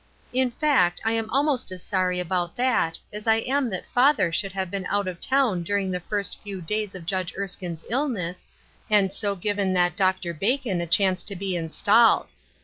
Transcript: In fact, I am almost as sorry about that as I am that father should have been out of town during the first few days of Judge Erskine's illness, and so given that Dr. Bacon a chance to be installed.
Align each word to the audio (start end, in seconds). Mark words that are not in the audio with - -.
In 0.33 0.49
fact, 0.49 0.99
I 1.05 1.11
am 1.11 1.29
almost 1.29 1.71
as 1.71 1.83
sorry 1.83 2.19
about 2.19 2.55
that 2.55 2.97
as 3.13 3.27
I 3.27 3.35
am 3.35 3.69
that 3.69 3.85
father 3.93 4.31
should 4.31 4.51
have 4.51 4.71
been 4.71 4.87
out 4.87 5.07
of 5.07 5.21
town 5.21 5.61
during 5.61 5.91
the 5.91 5.99
first 5.99 6.41
few 6.41 6.59
days 6.59 6.95
of 6.95 7.05
Judge 7.05 7.35
Erskine's 7.37 7.85
illness, 7.87 8.47
and 8.89 9.13
so 9.13 9.35
given 9.35 9.73
that 9.73 9.95
Dr. 9.95 10.33
Bacon 10.33 10.81
a 10.81 10.87
chance 10.87 11.21
to 11.21 11.35
be 11.35 11.55
installed. 11.55 12.31